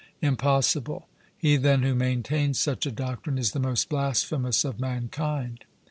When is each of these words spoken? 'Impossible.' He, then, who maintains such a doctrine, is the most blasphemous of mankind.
'Impossible.' 0.19 1.07
He, 1.37 1.57
then, 1.57 1.83
who 1.83 1.93
maintains 1.93 2.57
such 2.59 2.87
a 2.87 2.91
doctrine, 2.91 3.37
is 3.37 3.51
the 3.51 3.59
most 3.59 3.87
blasphemous 3.87 4.65
of 4.65 4.79
mankind. 4.79 5.63